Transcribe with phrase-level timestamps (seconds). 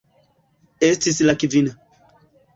[0.87, 1.77] Estis la kvina.